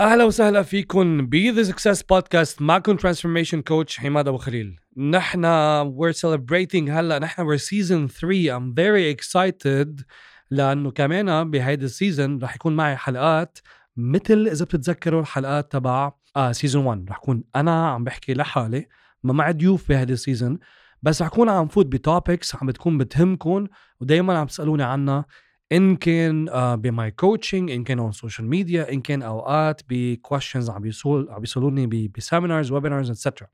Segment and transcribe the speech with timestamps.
[0.00, 4.80] أهلا وسهلا فيكم ب the success podcast معكم transformation coach عماد أبو خليل.
[4.96, 5.44] نحن
[5.90, 10.04] we're celebrating هلا نحن we're season 3 I'm very excited
[10.50, 13.58] لأنه كمان بهيدي ال season رح يكون معي حلقات
[13.96, 16.12] مثل إذا بتتذكروا الحلقات تبع
[16.50, 18.86] season 1 رح كون أنا عم بحكي لحالي
[19.22, 20.58] ما معي ضيوف بهيدي ال season
[21.02, 23.66] بس رح كون عم فوت ب topics عم بتكون بتهمكم
[24.00, 25.24] ودائما عم تسألوني عنها.
[25.72, 29.96] إن كان uh, ب my coaching إن كان on social media إن كان أوقات ب
[29.96, 33.46] questions عم بيسول عم بيسالوني ب seminars webinars etcetera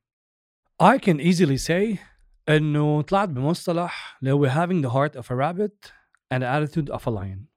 [0.82, 1.98] I can easily say
[2.48, 5.92] إنه طلعت بمصطلح اللي هو having the heart of a rabbit
[6.34, 7.52] and attitude of a lion.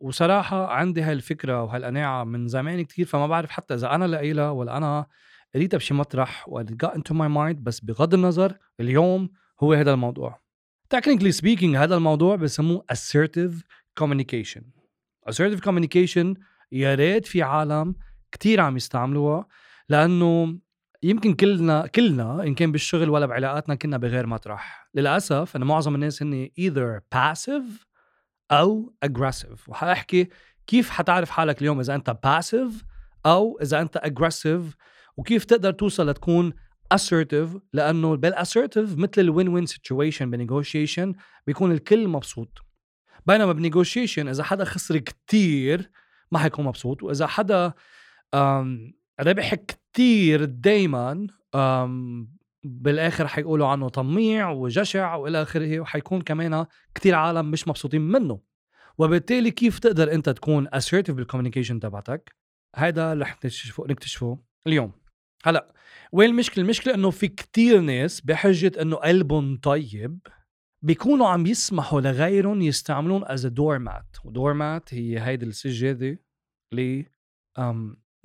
[0.00, 5.06] وصراحة عندي هالفكرة وهالقناعة من زمان كتير فما بعرف حتى إذا أنا لاقيلها ولا أنا
[5.54, 9.30] قريتها بشي مطرح و got into my mind بس بغض النظر اليوم
[9.62, 10.40] هو هذا الموضوع.
[10.94, 13.52] Technically speaking هذا الموضوع بسموه assertive
[14.00, 14.62] communication.
[15.30, 16.34] Assertive communication
[16.72, 17.94] يا ريت في عالم
[18.32, 19.46] كتير عم يستعملوها
[19.88, 20.58] لأنه
[21.02, 24.90] يمكن كلنا كلنا إن كان بالشغل ولا بعلاقاتنا كنا بغير مطرح.
[24.94, 27.86] للأسف انه معظم الناس هن either passive
[28.50, 29.68] أو aggressive.
[29.68, 30.28] وحاحكي
[30.66, 32.84] كيف حتعرف حالك اليوم إذا أنت passive
[33.26, 34.76] أو إذا أنت aggressive
[35.16, 36.52] وكيف تقدر توصل لتكون
[36.94, 41.14] assertive لأنه بال assertive مثل ال win win situation ب negotiation
[41.46, 42.58] بيكون الكل مبسوط.
[43.30, 45.90] بينما ب negotiation إذا حدا خسر كتير
[46.32, 47.72] ما حيكون مبسوط وإذا حدا
[49.20, 51.26] ربح كتير دايما
[52.64, 58.40] بالآخر حيقولوا عنه طميع وجشع وإلى آخره وحيكون كمان كتير عالم مش مبسوطين منه.
[58.98, 62.36] وبالتالي كيف تقدر أنت تكون assertive بال communication تبعتك؟
[62.76, 64.92] هذا رح نكتشفه نكتشفه اليوم.
[65.44, 65.74] هلأ
[66.12, 70.18] وين المشكلة؟ المشكلة إنه في كتير ناس بحجة إنه قلبهم طيب
[70.82, 76.18] بيكونوا عم يسمحوا لغيرهم يستعملون as doormat و doormat هي هيدي السجاده
[76.72, 77.06] اللي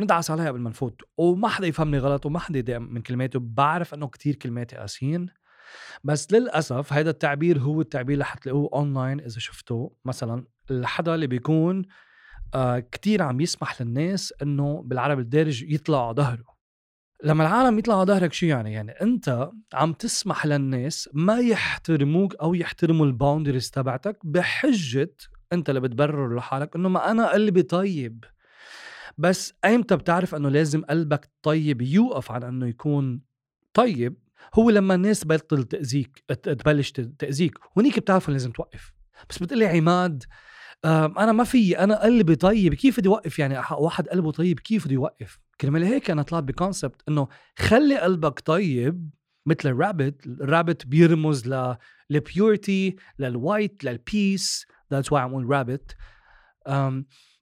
[0.02, 1.02] ندعس عليها قبل ما نفوت.
[1.18, 3.40] وما حدا يفهمني غلط وما حدا من كلماتي.
[3.42, 5.30] بعرف إنه كتير كلماتي قاسيين.
[6.04, 9.96] بس للأسف هذا التعبير هو التعبير اللي حتلاقوه اونلاين إذا شفتوه.
[10.06, 11.86] مثلا الحدا اللي بيكون
[12.54, 16.55] آه كتير عم يسمح للناس إنه بالعربي الدارج يطلع على ظهره.
[17.24, 22.54] لما العالم يطلع على ظهرك شو يعني؟ يعني أنت عم تسمح للناس ما يحترموك أو
[22.54, 25.16] يحترموا ال boundaries تبعتك بحجة
[25.54, 28.26] أنت اللي بتبرر لحالك إنه ما أنا قلبي طيب.
[29.18, 33.22] بس ايمتى بتعرف إنه لازم قلبك طيب يوقف عن إنه يكون
[33.74, 34.18] طيب؟
[34.54, 38.94] هو لما الناس تبطل تأذيك تبلش تأذيك هونيك بتعرف لازم توقف.
[39.30, 40.24] بس بتقلي عماد
[40.86, 44.94] أنا ما في أنا قلبي طيب كيف بدي اوقف يعني واحد قلبه طيب كيف بده
[44.94, 49.10] يوقف؟ كرمال هيك أنا طلعت ب concept إنه خلي قلبك طيب
[49.46, 51.54] مثل الرابت الرابت بيرمز
[52.10, 55.96] للبيورتي للوايت للبيس ذاتس واي عم رابت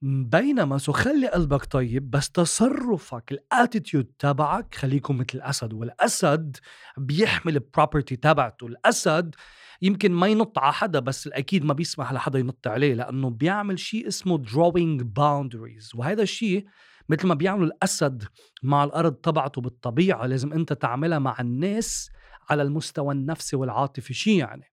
[0.01, 6.57] بينما سو خلي قلبك طيب بس تصرفك ال attitude تبعك خليه مثل الأسد والأسد
[6.97, 8.67] بيحمل ال property تبعته.
[8.67, 9.35] الأسد
[9.81, 14.07] يمكن ما ينط على حدا بس الأكيد ما بيسمح لحدا ينط عليه لأنه بيعمل شيء
[14.07, 15.95] اسمه drawing boundaries.
[15.95, 16.65] وهذا الشيء
[17.09, 18.23] مثل ما بيعملوا الأسد
[18.63, 22.09] مع الأرض تبعته بالطبيعة لازم أنت تعملها مع الناس
[22.49, 24.13] على المستوى النفسي والعاطفي.
[24.13, 24.72] شيء يعني؟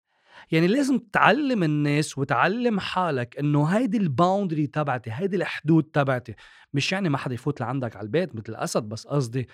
[0.50, 6.34] يعني لازم تعلم الناس وتعلم حالك إنه هيدي ال boundary تبعتي هيدي الحدود تبعتي.
[6.74, 9.48] مش يعني ما حدا يفوت لعندك على البيت مثل الأسد بس قصدي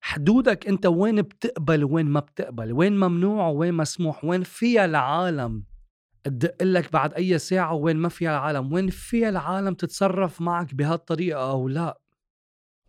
[0.00, 5.64] حدودك أنت وين بتقبل وين ما بتقبل وين ممنوع وين مسموح وين فيها العالم.
[6.24, 11.50] تدق لك بعد أي ساعة وين ما فيها العالم وين فيها العالم تتصرف معك بهالطريقة
[11.50, 11.98] أو لا.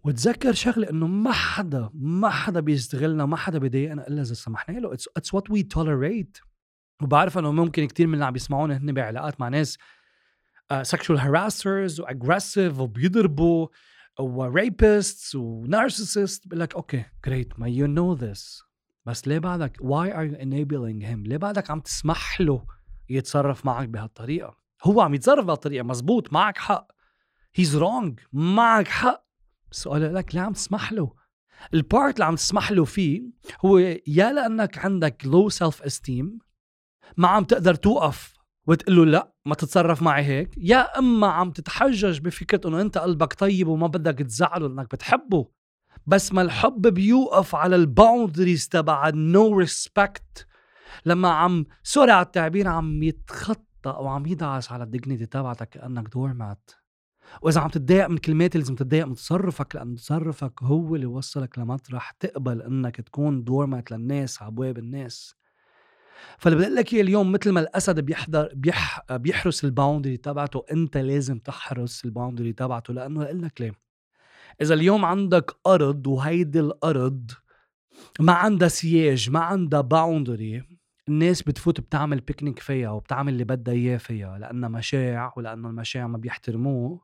[0.03, 4.93] وتذكر شغلة إنه ما حدا ما حدا بيستغلنا ما حدا بيضايقنا إلا إذا سمحنا له.
[4.93, 6.37] it's what we tolerate
[7.03, 9.77] وبعرف إنه ممكن كتير من اللي عم بيسمعونا هن بعلاقات مع ناس
[10.81, 13.67] sexual harassers و aggressive وبيضربوا
[14.19, 18.63] و rapists و narcissist بقول لك okay great ما you know this
[19.05, 22.65] بس ليه بعدك؟ why are you enabling him ليه بعدك عم تسمح له
[23.09, 26.87] يتصرف معك بهالطريقة؟ هو عم يتصرف بهالطريقة مزبوط معك حق.
[27.55, 29.25] he's wrong معك حق.
[29.71, 31.13] السؤال لك ليه عم تسمح له؟
[31.73, 33.23] ال part اللي عم تسمح له فيه
[33.65, 36.39] هو يا لأنك عندك low self esteem
[37.17, 38.33] ما عم تقدر توقف
[38.67, 40.49] وتقول له لا ما تتصرف معي هيك.
[40.57, 45.47] يا أما عم تتحجج بفكرة إنه أنت قلبك طيب وما بدك تزعله لأنك بتحبه.
[46.07, 50.47] بس ما الحب بيوقف على ال boundaries تبع ال no respect
[51.05, 56.07] لما عم sorry على التعبير عم يتخطى أو عم يدعس على ال dignity تبعتك كأنك
[56.13, 56.71] door mat
[57.41, 62.11] وإذا عم تتضايق من كلماتي لازم تتضايق من تصرفك لأن تصرفك هو اللي وصلك لمطرح
[62.11, 65.35] تقبل إنك تكون doormat للناس على أبواب الناس.
[66.37, 71.39] فاللي بدي لك اليوم مثل ما الأسد بيحضر بيح بيحرس ال boundary تبعته أنت لازم
[71.39, 72.93] تحرس ال boundary تبعته.
[72.93, 73.71] لأنه أقول لك ليه؟
[74.61, 77.31] إذا اليوم عندك أرض وهيدي الأرض
[78.19, 80.63] ما عندها سياج ما عندها boundary
[81.09, 86.17] الناس بتفوت بتعمل بيكنيك فيها وبتعمل اللي بدها إياه فيها لأنها مشاع ولأنه المشاع ما
[86.17, 87.01] بيحترموه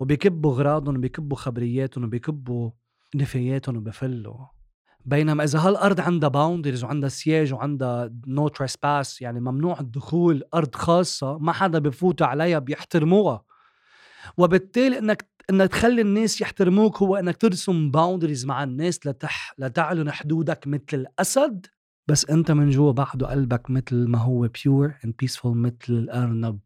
[0.00, 2.70] وبيكبوا اغراضهم وبيكبوا خبرياتهم وبيكبوا
[3.14, 4.46] نفاياتهم وبفلوا.
[5.04, 11.38] بينما إذا هالأرض عندها boundaries وعندها سياج وعندها no trespass يعني ممنوع الدخول أرض خاصة
[11.38, 13.44] ما حدا بفوت عليها بيحترموها.
[14.36, 20.66] وبالتالي إنك إنك تخلي الناس يحترموك هو إنك ترسم boundaries مع الناس لتح لتعلن حدودك
[20.66, 21.66] مثل الأسد
[22.08, 26.60] بس أنت من جوا بعده قلبك مثل ما هو pure and peaceful مثل الأرنب.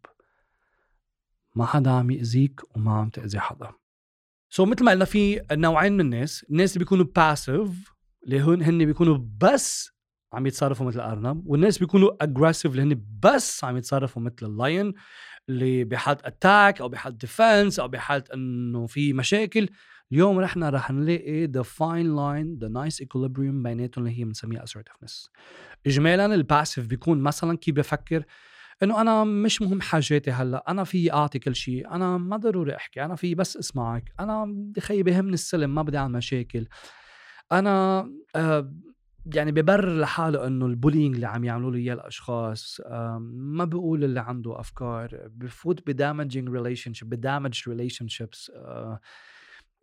[1.55, 3.71] ما حدا عم يأذيك وما عم تأذي حدا.
[4.51, 7.94] so, مثل ما قلنا في نوعين من الناس الناس اللي بيكونوا passive
[8.25, 9.95] اللي هن هن بيكونوا بس
[10.33, 14.95] عم يتصرفوا مثل الارنب والناس بيكونوا aggressive اللي هن بس عم يتصرفوا مثل ال lion
[15.49, 19.69] اللي بحالة attack أو بحالة defense أو بحالة انه في مشاكل.
[20.13, 25.29] اليوم نحن رح نلاقي the fine line the nice equilibrium بيناتهم اللي هي بنسميها assertiveness.
[25.87, 28.25] اجمالا ال passive بيكون مثلا كيف بفكر
[28.83, 33.05] انه أنا مش مهم حاجاتي هلا أنا في اعطي كل شيء أنا ما ضروري أحكي
[33.05, 36.67] أنا في بس اسمعك أنا بدي خيي بهمني السلم ما بدي أعمل مشاكل.
[37.59, 38.73] أنا آه
[39.35, 42.81] يعني ببرر لحاله إنه ال bullying اللي عم يعملوا له اياه الأشخاص
[43.21, 48.53] ما بقول اللي عنده أفكار بفوت ب damaging relationship ب damaged relationships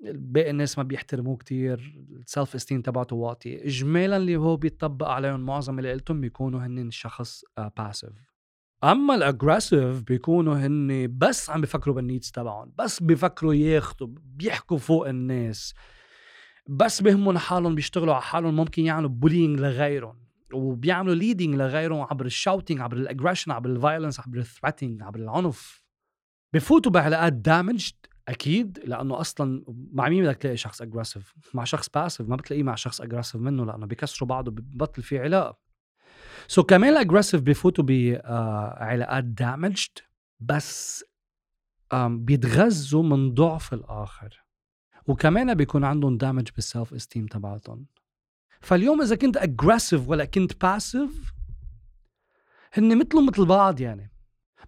[0.04, 3.66] باقي الناس ما بيحترموه كتير ال self esteem تبعته واطي.
[3.66, 7.44] اجمالا اللي هو بيطبق عليهم معظم اللي قلتهم بيكونوا هن شخص
[7.78, 8.10] passive
[8.84, 14.10] آه، أما ال aggressive بيكونوا هن بس عم بيفكروا بال needs تبعهم بس بيفكروا ياخذوا
[14.24, 15.74] بيحكوا فوق الناس.
[16.70, 20.22] بس بهمهم حالهم بيشتغلوا على حالهم ممكن يعملوا bullying لغيرهم
[20.54, 25.04] وبيعملوا leading لغيرهم عبر ال shouting عبر ال aggression عبر ال violence عبر ال threatening
[25.04, 25.84] عبر العنف.
[26.54, 27.96] بفوتوا بعلاقات damaged
[28.28, 32.76] أكيد لأنه أصلا مع مين بدك تلاقي شخص aggressive مع شخص passive ما بتلاقيه مع
[32.76, 35.58] شخص aggressive منه لأنه بيكسروا بعض وببطل في علاقة.
[36.48, 40.00] so كمان ال aggressive بفوتوا بعلاقات damaged
[40.40, 41.04] بس
[41.94, 44.44] بيتغذوا من ضعف الآخر.
[45.08, 47.86] وكمان بيكون عندهم damage بال self esteem تبعتهم.
[48.62, 51.34] فاليوم إذا كنت aggressive ولا كنت passive
[52.74, 54.12] هن مثلهم مثل بعض يعني.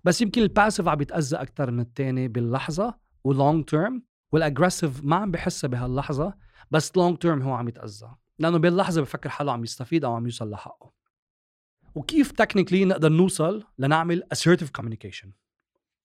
[0.04, 5.04] بس يمكن ال passive عم بيتأذى أكثر من الثاني باللحظة و long term وال aggressive
[5.04, 6.34] ما عم بحسها بهاللحظة
[6.72, 8.16] بس long term هو عم يتأذى.
[8.40, 10.94] لأنه باللحظة بفكر حاله عم يستفيد أو عم يوصل لحقه.
[11.96, 15.28] وكيف technically نقدر نوصل لنعمل assertive communication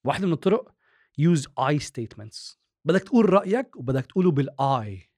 [0.04, 0.74] واحدة من الطرق
[1.20, 2.57] use I statements.
[2.84, 5.08] بدك تقول رأيك وبدك تقوله بال I.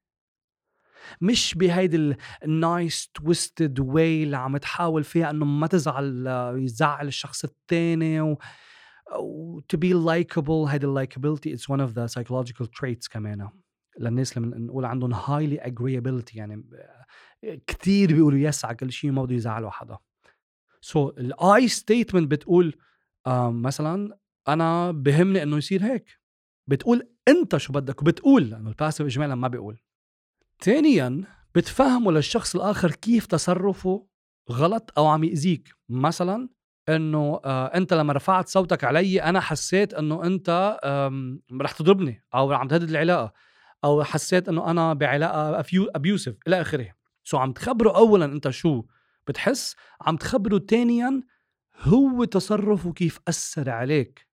[1.20, 6.26] مش بهيدي ال nice twisted way اللي عم تحاول فيها إنه ما تزعل
[6.56, 8.38] يزعل الشخص الثاني و
[9.72, 10.68] to be likable.
[10.68, 13.48] هيدي ال likability it's one of the psychological traits كمان.
[14.00, 16.64] للناس اللي بنقول عندهم highly agreeability يعني
[17.66, 19.98] كثير بيقولوا yes على كل شيء ما بده يزعلوا حدا.
[20.80, 22.78] so ال I statement بتقول
[23.48, 24.18] مثلا
[24.48, 26.19] أنا بهمني إنه يصير هيك.
[26.70, 29.80] بتقول أنت شو بدك وبتقول لأنه ال passive اجمالا ما بيقول.
[30.60, 34.06] ثانيا بتفهموا للشخص الآخر كيف تصرفه
[34.50, 35.68] غلط أو عم يأذيك.
[35.88, 36.48] مثلا
[36.88, 40.78] إنه آه أنت لما رفعت صوتك علي أنا حسيت إنه أنت
[41.52, 43.32] رح تضربني أو عم تهدد العلاقة
[43.84, 46.88] أو حسيت إنه أنا بعلاقة abusive إلى آخره.
[47.24, 48.84] so عم تخبره اولا أنت شو
[49.26, 51.22] بتحس عم تخبره ثانيا
[51.80, 54.29] هو تصرفه كيف أثر عليك.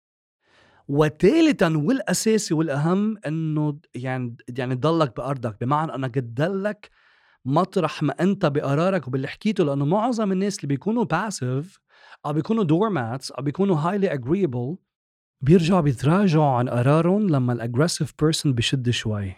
[0.88, 5.56] وثالثا والاساسي والأهم إنه يعني يعني تضلك بأرضك.
[5.60, 6.90] بمعنى أنك تضلك
[7.44, 11.80] مطرح ما أنت بقرارك وباللي حكيته لأنه معظم الناس اللي بيكونوا passive
[12.26, 14.76] أو بيكونوا doormats أو بيكونوا highly agreeable
[15.40, 19.34] بيرجعوا بيتراجعوا عن قرارهم لما ال aggressive person بشد شوي.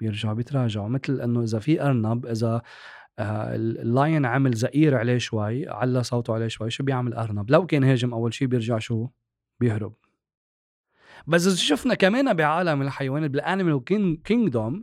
[0.00, 0.88] بيرجعوا بيتراجعوا.
[0.88, 2.62] مثل إنه إذا في أرنب إذا
[3.18, 7.66] آه، ال lion عمل زئير عليه شوي على صوته عليه شوي شو بيعمل أرنب؟ لو
[7.66, 9.08] كان هاجم أول شيء بيرجع شو؟
[9.60, 9.94] بيهرب.
[11.26, 13.84] بس إذا شفنا كمان بعالم الحيوانات بال animal
[14.24, 14.82] kingdom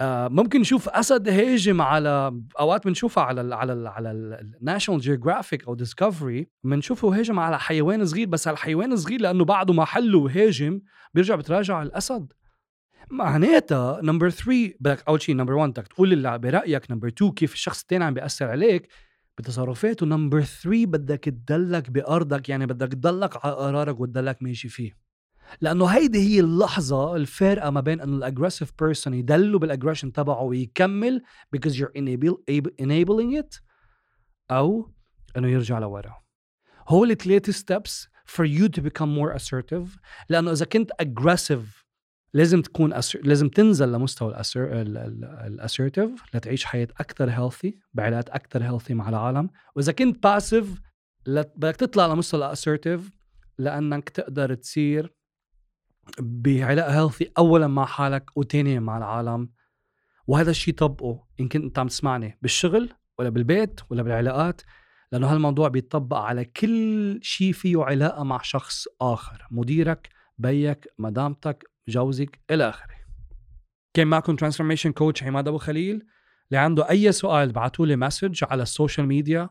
[0.00, 5.66] آه ممكن نشوف أسد هاجم على أوقات بنشوفها على ال على ال على الناشونال جيوغرافيك
[5.68, 10.80] أو ديسكفري بنشوفه هاجم على حيوان صغير بس الحيوان صغير لأنه بعده ما حله وهاجم
[11.14, 12.32] بيرجع بتراجع الأسد.
[13.10, 17.52] معناتها number 3 بدك أول شيء number 1 بدك تقول اللي برايك number 2 كيف
[17.54, 18.88] الشخص الثاني عم بيأثر عليك؟
[19.38, 25.05] بتصرفاته number 3 بدك تضلك بأرضك يعني بدك تضلك على قرارك وتضلك ماشي فيه.
[25.60, 30.42] لأنه هيدي هي اللحظة الفارقة ما بين إنه ال aggressive person يضله بال aggression تبعه
[30.42, 31.22] ويكمل
[31.56, 32.36] because you're enable,
[32.82, 33.60] enabling it
[34.50, 34.92] أو
[35.36, 36.22] إنه يرجع لورا.
[36.88, 39.98] هول الثلاث steps for you to become more assertive.
[40.28, 41.86] لأنه إذا كنت aggressive
[42.34, 43.20] لازم تكون asser...
[43.22, 44.68] لازم تنزل لمستوى ال asser...
[45.46, 49.50] ال assertive لتعيش حياة أكثر healthy بعلاقات أكثر healthy مع العالم.
[49.76, 50.80] وإذا كنت passive
[51.26, 53.10] بدك تطلع لمستوى ال assertive
[53.58, 55.14] لأنك تقدر تصير
[56.20, 59.50] بعلاقه healthy اولا مع حالك وثانيا مع العالم.
[60.26, 64.62] وهذا الشيء طبقه ان كنت أنت عم تسمعني بالشغل ولا بالبيت ولا بالعلاقات؟
[65.12, 72.40] لأنه هالموضوع بيطبق على كل شيء فيه علاقة مع شخص آخر مديرك بيّك مدامتك جوزك
[72.50, 72.96] إلى آخره.
[73.94, 76.06] كان معكم transformation coach عماد أبو خليل.
[76.50, 79.48] اللي عنده أي سؤال ابعتوا لي message على ال social media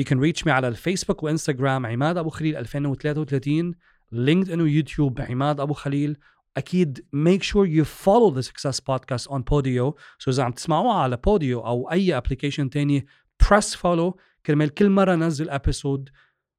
[0.00, 3.74] You reach me على الفيسبوك وإنستغرام عماد أبو خليل 2033
[4.12, 6.16] لينكد ان ويوتيوب عماد أبو خليل.
[6.56, 9.94] أكيد make sure you follow the success podcast on Podio.
[10.18, 13.06] So إذا عم تسمعوها على Podio أو أي application تاني
[13.44, 14.12] press follow.
[14.46, 16.10] كرمال كل مرة نزل episode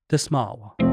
[0.09, 0.88] تسمعوها.